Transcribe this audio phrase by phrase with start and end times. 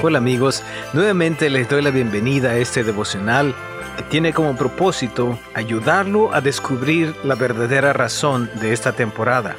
[0.00, 3.52] Hola amigos, nuevamente les doy la bienvenida a este devocional
[3.96, 9.56] que tiene como propósito ayudarlo a descubrir la verdadera razón de esta temporada.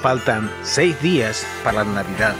[0.00, 2.34] Faltan seis días para la Navidad.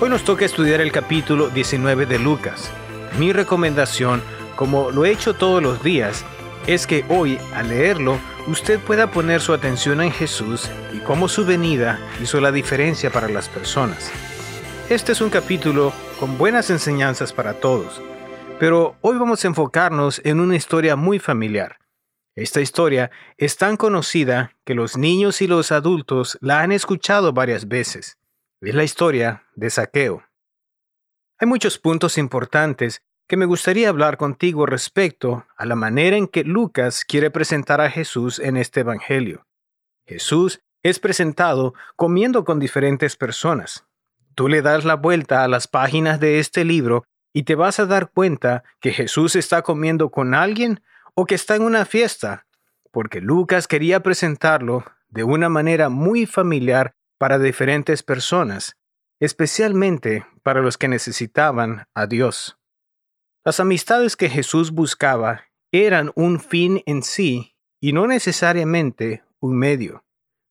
[0.00, 2.70] Hoy nos toca estudiar el capítulo 19 de Lucas.
[3.18, 4.22] Mi recomendación,
[4.56, 6.24] como lo he hecho todos los días,
[6.66, 11.44] es que hoy, al leerlo, usted pueda poner su atención en Jesús y cómo su
[11.44, 14.10] venida hizo la diferencia para las personas.
[14.88, 18.02] Este es un capítulo con buenas enseñanzas para todos,
[18.58, 21.78] pero hoy vamos a enfocarnos en una historia muy familiar.
[22.36, 27.68] Esta historia es tan conocida que los niños y los adultos la han escuchado varias
[27.68, 28.18] veces.
[28.60, 30.22] Es la historia de Saqueo.
[31.38, 36.44] Hay muchos puntos importantes que me gustaría hablar contigo respecto a la manera en que
[36.44, 39.46] Lucas quiere presentar a Jesús en este Evangelio.
[40.06, 43.86] Jesús es presentado comiendo con diferentes personas,
[44.40, 47.84] Tú le das la vuelta a las páginas de este libro y te vas a
[47.84, 50.82] dar cuenta que Jesús está comiendo con alguien
[51.14, 52.46] o que está en una fiesta,
[52.90, 58.78] porque Lucas quería presentarlo de una manera muy familiar para diferentes personas,
[59.20, 62.56] especialmente para los que necesitaban a Dios.
[63.44, 70.06] Las amistades que Jesús buscaba eran un fin en sí y no necesariamente un medio.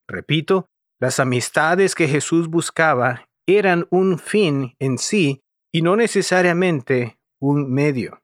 [0.08, 0.68] Repito,
[1.00, 8.22] las amistades que Jesús buscaba eran un fin en sí y no necesariamente un medio.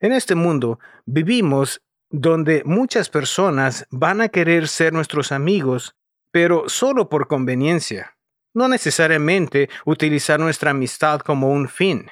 [0.00, 5.96] En este mundo vivimos donde muchas personas van a querer ser nuestros amigos,
[6.30, 8.16] pero solo por conveniencia,
[8.54, 12.10] no necesariamente utilizar nuestra amistad como un fin.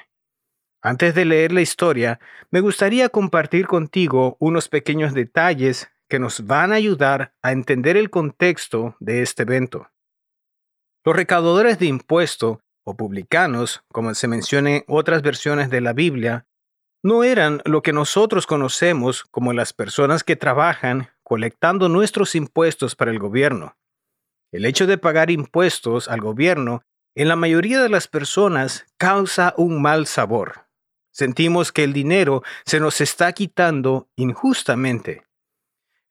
[0.81, 6.71] Antes de leer la historia, me gustaría compartir contigo unos pequeños detalles que nos van
[6.71, 9.87] a ayudar a entender el contexto de este evento.
[11.03, 16.45] Los recaudadores de impuesto, o publicanos, como se menciona en otras versiones de la Biblia,
[17.03, 23.09] no eran lo que nosotros conocemos como las personas que trabajan colectando nuestros impuestos para
[23.09, 23.77] el gobierno.
[24.51, 26.83] El hecho de pagar impuestos al gobierno
[27.15, 30.67] en la mayoría de las personas causa un mal sabor.
[31.11, 35.23] Sentimos que el dinero se nos está quitando injustamente.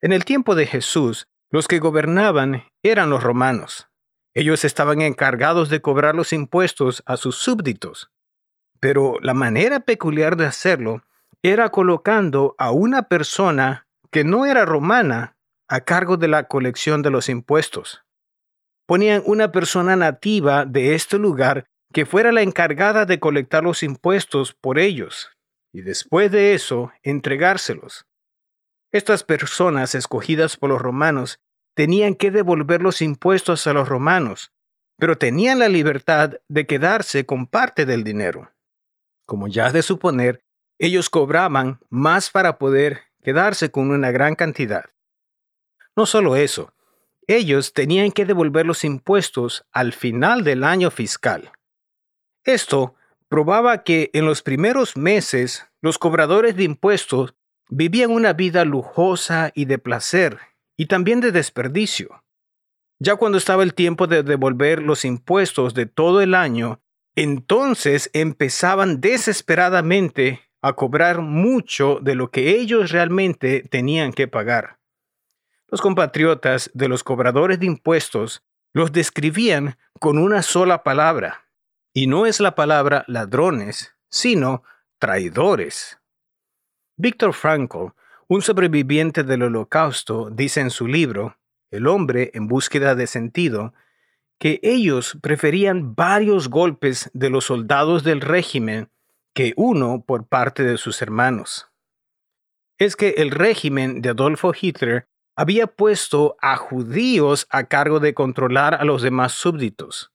[0.00, 3.89] En el tiempo de Jesús, los que gobernaban eran los romanos.
[4.34, 8.10] Ellos estaban encargados de cobrar los impuestos a sus súbditos.
[8.78, 11.02] Pero la manera peculiar de hacerlo
[11.42, 15.36] era colocando a una persona que no era romana
[15.69, 18.02] a cargo de la colección de los impuestos.
[18.86, 24.52] Ponían una persona nativa de este lugar que fuera la encargada de colectar los impuestos
[24.52, 25.30] por ellos,
[25.72, 28.06] y después de eso entregárselos.
[28.92, 31.38] Estas personas escogidas por los romanos
[31.80, 34.52] tenían que devolver los impuestos a los romanos,
[34.98, 38.52] pero tenían la libertad de quedarse con parte del dinero.
[39.24, 40.44] Como ya has de suponer,
[40.78, 44.90] ellos cobraban más para poder quedarse con una gran cantidad.
[45.96, 46.74] No solo eso,
[47.26, 51.50] ellos tenían que devolver los impuestos al final del año fiscal.
[52.44, 52.94] Esto
[53.30, 57.34] probaba que en los primeros meses los cobradores de impuestos
[57.70, 60.50] vivían una vida lujosa y de placer
[60.80, 62.24] y también de desperdicio.
[63.00, 66.80] Ya cuando estaba el tiempo de devolver los impuestos de todo el año,
[67.14, 74.78] entonces empezaban desesperadamente a cobrar mucho de lo que ellos realmente tenían que pagar.
[75.69, 78.42] Los compatriotas de los cobradores de impuestos
[78.72, 81.44] los describían con una sola palabra,
[81.92, 84.62] y no es la palabra ladrones, sino
[84.98, 86.00] traidores.
[86.96, 87.88] Víctor Frankl
[88.30, 91.36] un sobreviviente del holocausto dice en su libro,
[91.72, 93.74] El hombre en búsqueda de sentido,
[94.38, 98.88] que ellos preferían varios golpes de los soldados del régimen
[99.34, 101.72] que uno por parte de sus hermanos.
[102.78, 108.74] Es que el régimen de Adolfo Hitler había puesto a judíos a cargo de controlar
[108.74, 110.12] a los demás súbditos.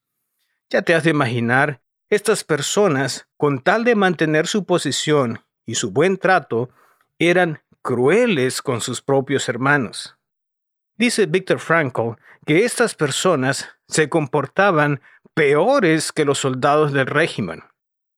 [0.70, 5.90] Ya te has de imaginar, estas personas, con tal de mantener su posición y su
[5.90, 6.70] buen trato,
[7.18, 10.16] eran crueles con sus propios hermanos.
[10.98, 15.00] Dice Víctor Frankl que estas personas se comportaban
[15.34, 17.62] peores que los soldados del régimen.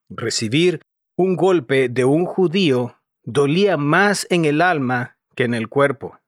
[0.08, 0.80] Recibir
[1.16, 6.18] un golpe de un judío dolía más en el alma que en el cuerpo.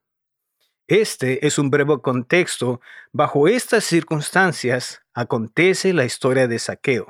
[0.87, 2.79] Este es un breve contexto.
[3.11, 7.07] Bajo estas circunstancias acontece la historia de Saqueo.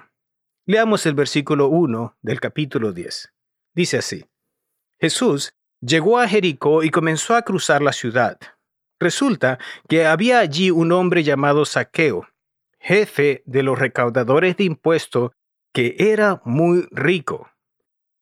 [0.66, 3.34] Leamos el versículo 1 del capítulo 10.
[3.74, 4.26] Dice así,
[4.98, 8.38] Jesús Llegó a Jericó y comenzó a cruzar la ciudad.
[9.00, 9.58] Resulta
[9.90, 12.28] que había allí un hombre llamado Saqueo,
[12.80, 15.32] jefe de los recaudadores de impuestos,
[15.74, 17.50] que era muy rico.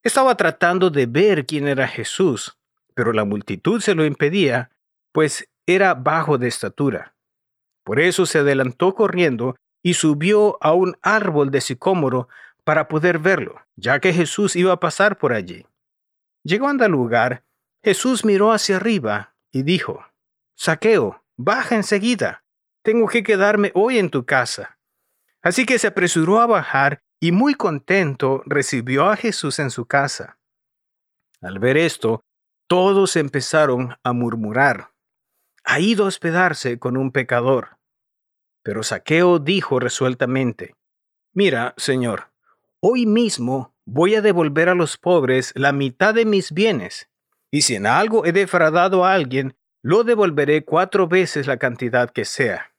[0.04, 2.58] Estaba tratando de ver quién era Jesús,
[2.94, 4.72] pero la multitud se lo impedía,
[5.12, 7.14] pues era bajo de estatura.
[7.84, 12.30] Por eso se adelantó corriendo y subió a un árbol de sicómoro
[12.64, 15.66] para poder verlo, ya que Jesús iba a pasar por allí.
[16.44, 17.44] Llegando al lugar,
[17.84, 20.06] Jesús miró hacia arriba y dijo,
[20.56, 22.44] Saqueo, baja enseguida,
[22.84, 24.78] tengo que quedarme hoy en tu casa.
[25.42, 30.38] Así que se apresuró a bajar y muy contento recibió a Jesús en su casa.
[31.42, 32.24] Al ver esto,
[32.68, 34.92] todos empezaron a murmurar,
[35.64, 37.78] ha ido a hospedarse con un pecador.
[38.64, 40.76] Pero Saqueo dijo resueltamente,
[41.34, 42.32] Mira, Señor,
[42.82, 47.09] hoy mismo voy a devolver a los pobres la mitad de mis bienes,
[47.52, 52.26] y si en algo he defraudado a alguien, lo devolveré cuatro veces la cantidad que
[52.26, 52.74] sea.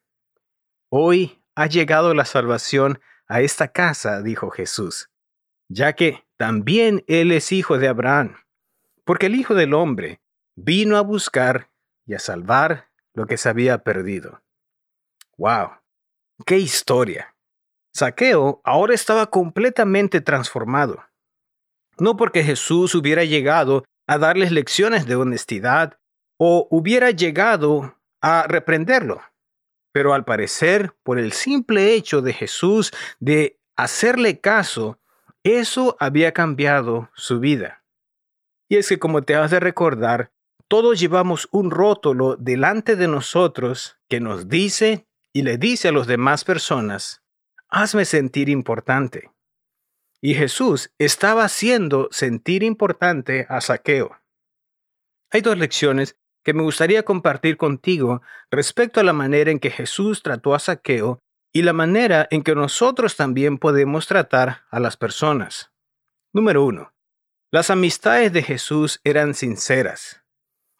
[0.89, 5.09] Hoy ha llegado la salvación a esta casa, dijo Jesús,
[5.67, 8.37] ya que también él es hijo de Abraham,
[9.03, 10.21] porque el Hijo del Hombre
[10.55, 11.69] vino a buscar
[12.05, 14.41] y a salvar lo que se había perdido.
[15.37, 15.71] ¡Wow!
[16.45, 17.35] ¡Qué historia!
[17.93, 21.03] Saqueo ahora estaba completamente transformado.
[21.97, 25.97] No porque Jesús hubiera llegado a darles lecciones de honestidad
[26.37, 29.21] o hubiera llegado a reprenderlo,
[29.91, 34.99] pero al parecer, por el simple hecho de Jesús de hacerle caso,
[35.43, 37.83] eso había cambiado su vida.
[38.69, 40.31] Y es que como te has de recordar,
[40.67, 46.07] todos llevamos un rótulo delante de nosotros que nos dice y le dice a las
[46.07, 47.21] demás personas,
[47.67, 49.31] hazme sentir importante.
[50.21, 54.21] Y Jesús estaba haciendo sentir importante a Saqueo.
[55.31, 60.21] Hay dos lecciones que me gustaría compartir contigo respecto a la manera en que Jesús
[60.21, 61.19] trató a Saqueo
[61.53, 65.71] y la manera en que nosotros también podemos tratar a las personas.
[66.33, 66.93] Número uno,
[67.51, 70.23] las amistades de Jesús eran sinceras.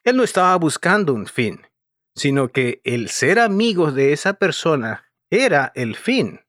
[0.03, 1.67] Él no estaba buscando un fin,
[2.15, 6.41] sino que el ser amigos de esa persona era el fin.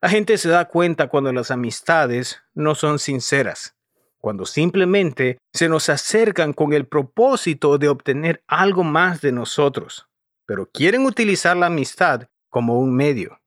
[0.00, 3.74] La gente se da cuenta cuando las amistades no son sinceras
[4.20, 10.08] cuando simplemente se nos acercan con el propósito de obtener algo más de nosotros,
[10.46, 13.40] pero quieren utilizar la amistad como un medio.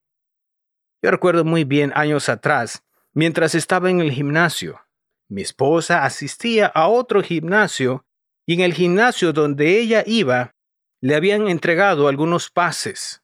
[1.01, 2.83] Yo recuerdo muy bien años atrás,
[3.13, 4.81] mientras estaba en el gimnasio,
[5.29, 8.06] mi esposa asistía a otro gimnasio
[8.45, 10.56] y en el gimnasio donde ella iba
[11.01, 13.22] le habían entregado algunos pases.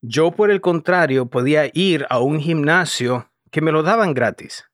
[0.00, 4.64] Yo, por el contrario, podía ir a un gimnasio que me lo daban gratis.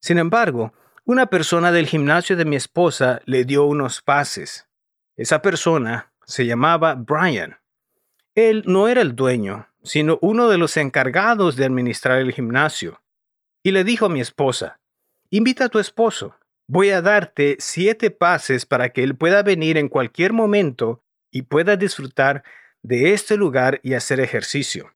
[0.00, 0.72] Sin embargo,
[1.04, 4.68] una persona del gimnasio de mi esposa le dio unos pases.
[5.16, 7.58] Esa persona se llamaba Brian.
[8.34, 13.02] Él no era el dueño, sino uno de los encargados de administrar el gimnasio.
[13.62, 14.80] Y le dijo a mi esposa,
[15.30, 16.36] invita a tu esposo.
[16.68, 21.76] Voy a darte siete pases para que él pueda venir en cualquier momento y pueda
[21.76, 22.44] disfrutar
[22.82, 24.94] de este lugar y hacer ejercicio.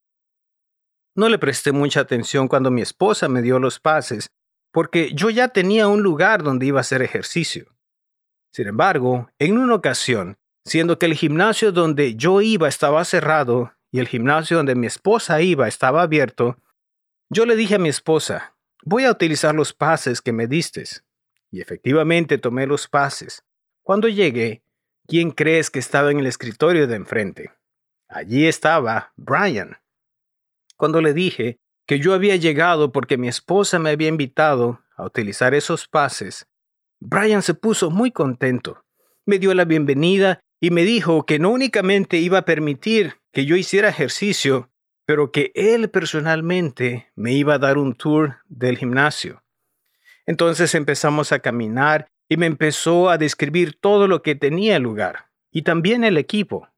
[1.14, 4.28] No le presté mucha atención cuando mi esposa me dio los pases
[4.72, 7.74] porque yo ya tenía un lugar donde iba a hacer ejercicio.
[8.52, 10.36] Sin embargo, en una ocasión,
[10.66, 15.40] siendo que el gimnasio donde yo iba estaba cerrado y el gimnasio donde mi esposa
[15.40, 16.58] iba estaba abierto,
[17.30, 20.84] yo le dije a mi esposa, voy a utilizar los pases que me diste.
[21.50, 23.44] Y efectivamente tomé los pases.
[23.82, 24.62] Cuando llegué,
[25.06, 27.52] ¿quién crees que estaba en el escritorio de enfrente?
[28.08, 29.78] Allí estaba Brian.
[30.76, 35.54] Cuando le dije, que yo había llegado porque mi esposa me había invitado a utilizar
[35.54, 36.46] esos pases,
[36.98, 38.84] Brian se puso muy contento.
[39.24, 43.56] Me dio la bienvenida y me dijo que no únicamente iba a permitir que yo
[43.56, 44.70] hiciera ejercicio,
[45.04, 49.44] pero que él personalmente me iba a dar un tour del gimnasio.
[50.26, 55.28] Entonces empezamos a caminar y me empezó a describir todo lo que tenía el lugar
[55.52, 56.68] y también el equipo.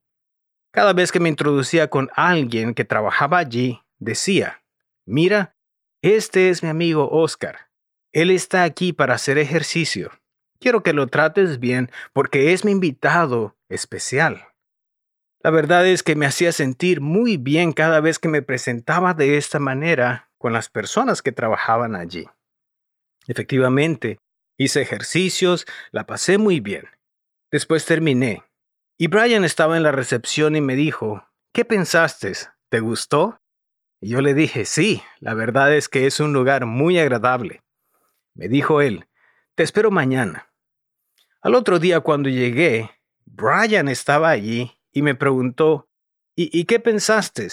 [0.70, 4.62] Cada vez que me introducía con alguien que trabajaba allí, decía,
[5.06, 5.56] Mira,
[6.02, 7.70] este es mi amigo Oscar.
[8.12, 10.12] Él está aquí para hacer ejercicio.
[10.60, 14.48] Quiero que lo trates bien porque es mi invitado especial.
[15.40, 19.38] La verdad es que me hacía sentir muy bien cada vez que me presentaba de
[19.38, 22.26] esta manera con las personas que trabajaban allí.
[23.26, 24.18] Efectivamente,
[24.56, 26.86] hice ejercicios, la pasé muy bien.
[27.50, 28.42] Después terminé.
[29.00, 32.32] Y Brian estaba en la recepción y me dijo, ¿qué pensaste?
[32.68, 33.40] ¿Te gustó?
[34.00, 37.62] Y yo le dije, sí, la verdad es que es un lugar muy agradable.
[38.34, 39.06] Me dijo él,
[39.54, 40.52] te espero mañana.
[41.40, 42.90] Al otro día cuando llegué,
[43.24, 45.88] Brian estaba allí y me preguntó,
[46.34, 47.46] ¿y, qué pensaste?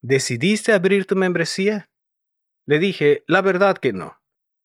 [0.00, 1.90] ¿Decidiste abrir tu membresía?
[2.64, 4.18] Le dije, la verdad que no.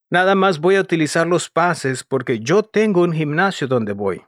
[0.10, 4.24] Nada más voy a utilizar los pases porque yo tengo un gimnasio donde voy.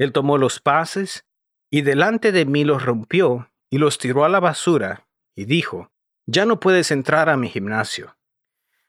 [0.00, 1.26] Él tomó los pases
[1.70, 5.92] y delante de mí los rompió y los tiró a la basura y dijo,
[6.24, 8.16] ya no puedes entrar a mi gimnasio.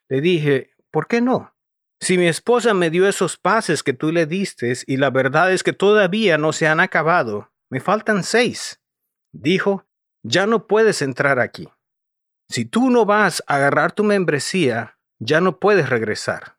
[0.08, 1.54] Le dije, ¿por qué no?
[2.00, 5.64] Si mi esposa me dio esos pases que tú le diste y la verdad es
[5.64, 8.82] que todavía no se han acabado, me faltan seis.
[9.34, 9.86] Dijo,
[10.24, 11.68] ya no puedes entrar aquí.
[12.48, 16.58] Si tú no vas a agarrar tu membresía, ya no puedes regresar.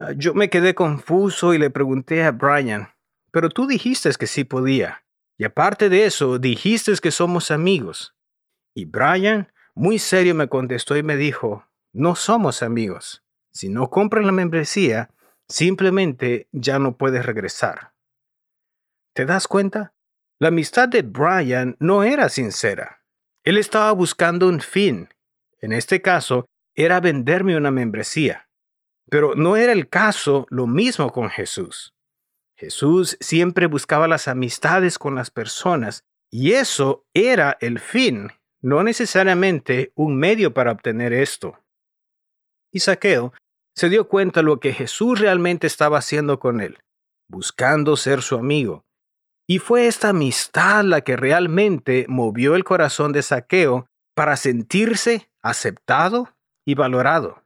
[0.00, 2.88] Ah, yo me quedé confuso y le pregunté a Brian,
[3.30, 5.04] pero tú dijiste que sí podía.
[5.38, 8.14] Y aparte de eso, dijiste que somos amigos.
[8.74, 13.22] Y Brian, muy serio, me contestó y me dijo, no somos amigos.
[13.52, 15.10] Si no compras la membresía,
[15.48, 17.92] simplemente ya no puedes regresar.
[19.14, 19.92] ¿Te das cuenta?
[20.38, 23.02] La amistad de Brian no era sincera.
[23.42, 25.08] Él estaba buscando un fin.
[25.60, 28.48] En este caso, era venderme una membresía.
[29.10, 31.94] Pero no era el caso lo mismo con Jesús.
[32.60, 39.92] Jesús siempre buscaba las amistades con las personas y eso era el fin, no necesariamente
[39.94, 41.58] un medio para obtener esto.
[42.70, 43.32] Y Saqueo
[43.74, 46.76] se dio cuenta lo que Jesús realmente estaba haciendo con él,
[47.30, 48.84] buscando ser su amigo.
[49.48, 56.28] Y fue esta amistad la que realmente movió el corazón de Saqueo para sentirse aceptado
[56.66, 57.42] y valorado.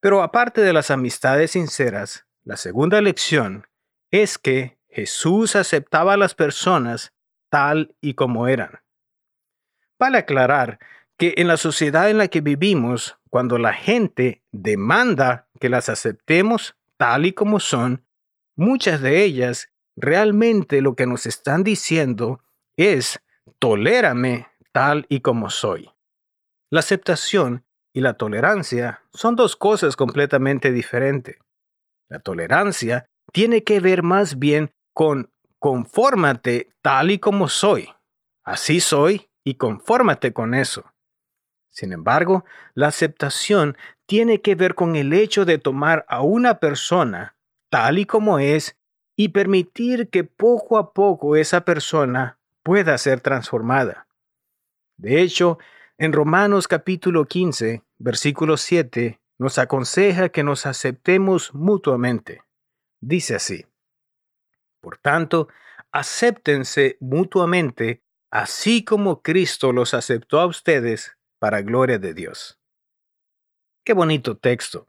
[0.00, 3.67] Pero aparte de las amistades sinceras, la segunda lección
[4.10, 7.12] es que Jesús aceptaba a las personas
[7.50, 8.80] tal y como eran.
[9.98, 10.78] Vale aclarar
[11.16, 16.76] que en la sociedad en la que vivimos, cuando la gente demanda que las aceptemos
[16.96, 18.04] tal y como son,
[18.56, 22.40] muchas de ellas realmente lo que nos están diciendo
[22.76, 23.20] es
[23.58, 25.90] tolérame tal y como soy.
[26.70, 31.38] La aceptación y la tolerancia son dos cosas completamente diferentes.
[32.08, 37.88] La tolerancia tiene que ver más bien con confórmate tal y como soy.
[38.44, 40.92] Así soy y confórmate con eso.
[41.70, 42.44] Sin embargo,
[42.74, 47.36] la aceptación tiene que ver con el hecho de tomar a una persona
[47.70, 48.76] tal y como es
[49.16, 54.08] y permitir que poco a poco esa persona pueda ser transformada.
[54.96, 55.58] De hecho,
[55.98, 62.42] en Romanos capítulo 15, versículo 7, nos aconseja que nos aceptemos mutuamente.
[63.00, 63.66] Dice así,
[64.80, 65.48] Por tanto,
[65.92, 72.58] acéptense mutuamente, así como Cristo los aceptó a ustedes para gloria de Dios.
[73.84, 74.88] Qué bonito texto.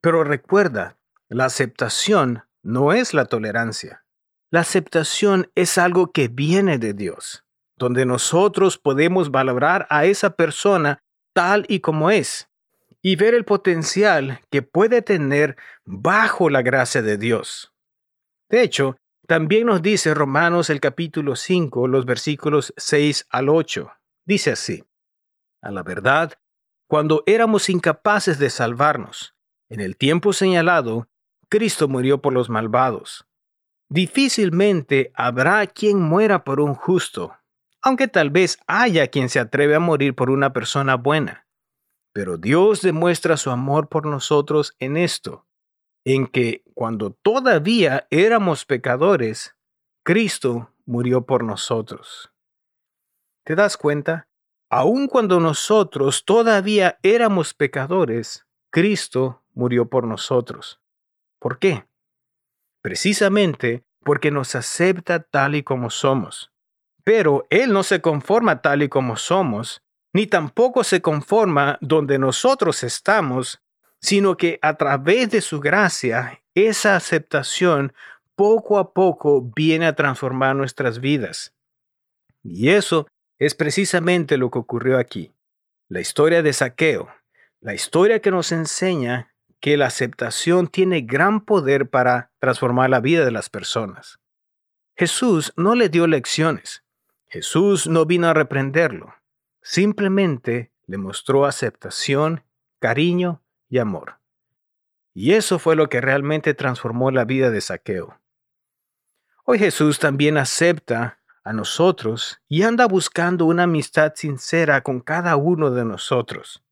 [0.00, 0.98] Pero recuerda,
[1.28, 4.04] la aceptación no es la tolerancia.
[4.50, 7.44] La aceptación es algo que viene de Dios,
[7.76, 12.49] donde nosotros podemos valorar a esa persona tal y como es
[13.02, 17.72] y ver el potencial que puede tener bajo la gracia de Dios.
[18.48, 23.92] De hecho, también nos dice Romanos el capítulo 5, los versículos 6 al 8.
[24.26, 24.84] Dice así,
[25.62, 26.34] a la verdad,
[26.88, 29.34] cuando éramos incapaces de salvarnos,
[29.68, 31.08] en el tiempo señalado,
[31.48, 33.26] Cristo murió por los malvados.
[33.88, 37.36] Difícilmente habrá quien muera por un justo,
[37.80, 41.46] aunque tal vez haya quien se atreve a morir por una persona buena.
[42.12, 45.46] Pero Dios demuestra su amor por nosotros en esto,
[46.04, 49.56] en que cuando todavía éramos pecadores,
[50.04, 52.32] Cristo murió por nosotros.
[53.44, 54.28] ¿Te das cuenta?
[54.70, 60.80] Aun cuando nosotros todavía éramos pecadores, Cristo murió por nosotros.
[61.40, 61.86] ¿Por qué?
[62.82, 66.52] Precisamente porque nos acepta tal y como somos.
[67.04, 72.82] Pero Él no se conforma tal y como somos, ni tampoco se conforma donde nosotros
[72.82, 73.62] estamos,
[74.00, 77.92] sino que a través de su gracia, esa aceptación
[78.34, 81.54] poco a poco viene a transformar nuestras vidas.
[82.42, 83.06] Y eso
[83.38, 85.32] es precisamente lo que ocurrió aquí.
[85.88, 87.08] La historia de saqueo,
[87.60, 93.24] la historia que nos enseña que la aceptación tiene gran poder para transformar la vida
[93.24, 94.18] de las personas.
[94.96, 96.82] Jesús no le dio lecciones.
[97.28, 99.14] Jesús no vino a reprenderlo.
[99.62, 102.44] Simplemente le mostró aceptación,
[102.78, 104.18] cariño y amor.
[105.12, 108.18] Y eso fue lo que realmente transformó la vida de Saqueo.
[109.44, 115.70] Hoy Jesús también acepta a nosotros y anda buscando una amistad sincera con cada uno
[115.70, 116.62] de nosotros.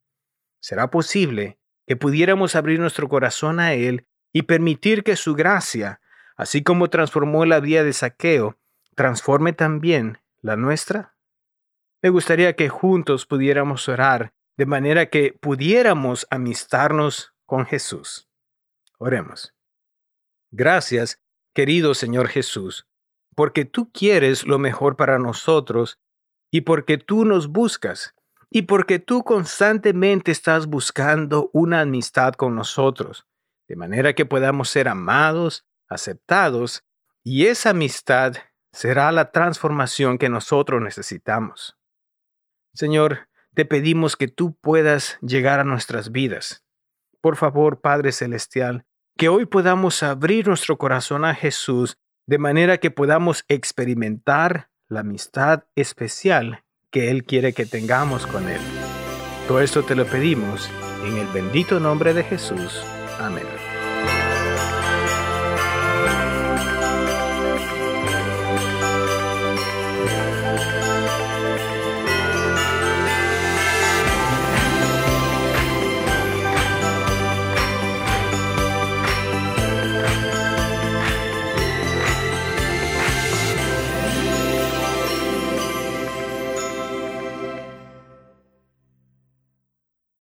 [0.59, 6.01] ¿Será posible que pudiéramos abrir nuestro corazón a Él y permitir que su gracia,
[6.35, 8.57] así como transformó la vida de Saqueo,
[8.95, 11.15] transforme también la nuestra?
[12.01, 18.29] Me gustaría que juntos pudiéramos orar de manera que pudiéramos amistarnos con Jesús.
[18.97, 19.53] Oremos.
[20.51, 21.21] Gracias,
[21.53, 22.87] querido Señor Jesús,
[23.35, 25.99] porque tú quieres lo mejor para nosotros
[26.51, 28.15] y porque tú nos buscas
[28.49, 33.27] y porque tú constantemente estás buscando una amistad con nosotros,
[33.67, 36.83] de manera que podamos ser amados, aceptados,
[37.23, 38.33] y esa amistad
[38.73, 41.78] será la transformación que nosotros necesitamos.
[42.73, 46.63] Señor, te pedimos que tú puedas llegar a nuestras vidas.
[47.21, 48.85] Por favor, Padre Celestial,
[49.17, 55.65] que hoy podamos abrir nuestro corazón a Jesús de manera que podamos experimentar la amistad
[55.75, 58.61] especial que Él quiere que tengamos con Él.
[59.47, 60.69] Todo esto te lo pedimos
[61.03, 62.83] en el bendito nombre de Jesús.
[63.19, 63.45] Amén.